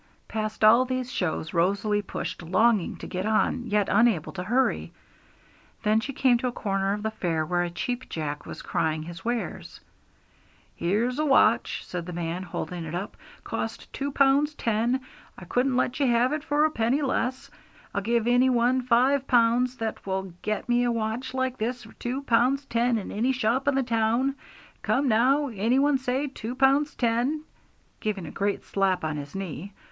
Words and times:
Past 0.27 0.63
all 0.63 0.83
these 0.83 1.11
shows 1.11 1.53
Rosalie 1.53 2.01
pushed, 2.01 2.41
longing 2.41 2.95
to 2.95 3.05
get 3.05 3.27
on 3.27 3.67
yet 3.67 3.87
unable 3.87 4.33
to 4.33 4.41
hurry. 4.43 4.91
Then 5.83 5.99
she 5.99 6.11
came 6.11 6.39
to 6.39 6.47
a 6.47 6.51
corner 6.51 6.93
of 6.93 7.03
the 7.03 7.11
fair 7.11 7.45
where 7.45 7.61
a 7.61 7.69
Cheap 7.69 8.09
Jack 8.09 8.47
was 8.47 8.63
crying 8.63 9.03
his 9.03 9.23
wares. 9.23 9.79
'Here's 10.75 11.19
a 11.19 11.25
watch,' 11.25 11.85
said 11.85 12.07
the 12.07 12.13
man, 12.13 12.41
holding 12.41 12.83
it 12.85 12.95
up, 12.95 13.15
'cost 13.43 13.93
two 13.93 14.11
pounds 14.11 14.55
ten! 14.55 15.01
I 15.37 15.45
couldn't 15.45 15.77
let 15.77 15.99
you 15.99 16.07
have 16.07 16.33
it 16.33 16.43
for 16.43 16.65
a 16.65 16.71
penny 16.71 17.03
less! 17.03 17.51
I'll 17.93 18.01
give 18.01 18.25
any 18.25 18.49
one 18.49 18.81
five 18.81 19.27
pounds 19.27 19.77
that 19.77 20.03
will 20.07 20.33
get 20.41 20.67
me 20.67 20.83
a 20.83 20.91
watch 20.91 21.35
like 21.35 21.59
this 21.59 21.83
for 21.83 21.93
two 21.93 22.23
pounds 22.23 22.65
ten 22.65 22.97
in 22.97 23.11
any 23.11 23.31
shop 23.33 23.67
in 23.67 23.75
the 23.75 23.83
town. 23.83 24.33
Come 24.81 25.07
now, 25.09 25.49
any 25.49 25.77
one 25.77 25.99
say 25.99 26.25
two 26.25 26.55
pounds 26.55 26.95
ten?' 26.95 27.43
giving 27.99 28.25
a 28.25 28.31
great 28.31 28.63
slap 28.65 29.03
on 29.03 29.17
his 29.17 29.35
knee. 29.35 29.73